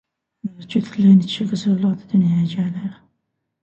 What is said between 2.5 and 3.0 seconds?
gəlir.